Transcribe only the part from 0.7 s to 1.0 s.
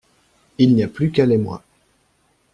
n’y a